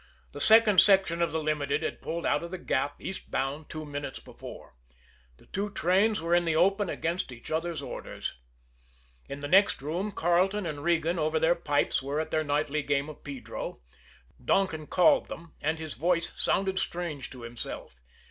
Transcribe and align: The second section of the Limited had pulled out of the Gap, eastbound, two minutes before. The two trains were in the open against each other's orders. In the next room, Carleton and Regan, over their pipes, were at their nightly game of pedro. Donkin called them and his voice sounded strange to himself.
The 0.31 0.41
second 0.41 0.79
section 0.81 1.21
of 1.21 1.31
the 1.31 1.43
Limited 1.43 1.83
had 1.83 2.01
pulled 2.01 2.25
out 2.25 2.41
of 2.41 2.49
the 2.49 2.57
Gap, 2.57 2.95
eastbound, 2.99 3.69
two 3.69 3.85
minutes 3.85 4.17
before. 4.17 4.73
The 5.37 5.45
two 5.45 5.69
trains 5.69 6.19
were 6.19 6.33
in 6.33 6.45
the 6.45 6.55
open 6.55 6.89
against 6.89 7.31
each 7.31 7.51
other's 7.51 7.83
orders. 7.83 8.33
In 9.29 9.41
the 9.41 9.47
next 9.47 9.79
room, 9.79 10.11
Carleton 10.11 10.65
and 10.65 10.83
Regan, 10.83 11.19
over 11.19 11.39
their 11.39 11.53
pipes, 11.53 12.01
were 12.01 12.19
at 12.19 12.31
their 12.31 12.43
nightly 12.43 12.81
game 12.81 13.09
of 13.09 13.23
pedro. 13.23 13.81
Donkin 14.43 14.87
called 14.87 15.27
them 15.27 15.53
and 15.61 15.77
his 15.77 15.93
voice 15.93 16.33
sounded 16.35 16.79
strange 16.79 17.29
to 17.29 17.43
himself. 17.43 18.01